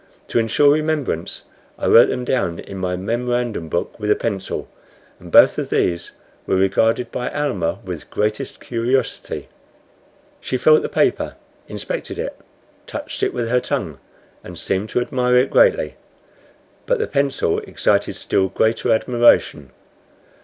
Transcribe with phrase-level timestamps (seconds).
[0.29, 1.43] To insure remembrance,
[1.77, 4.67] I wrote them down in my memorandum book with a pencil
[5.19, 6.13] and both of these
[6.47, 9.47] were regarded by Almah with greatest curiosity.
[10.39, 11.35] She felt the paper,
[11.67, 12.35] inspected it,
[12.87, 13.99] touched it with her tongue,
[14.43, 15.97] and seemed to admire it greatly;
[16.87, 19.69] but the pencil excited still greater admiration.